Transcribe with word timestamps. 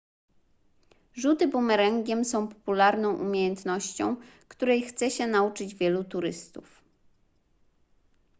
rzuty 1.13 1.47
bumerangiem 1.47 2.25
są 2.25 2.47
popularną 2.47 3.13
umiejętnością 3.15 4.15
której 4.47 4.81
chce 4.81 5.09
się 5.11 5.27
nauczyć 5.27 5.75
wielu 5.75 6.03
turystów 6.03 6.83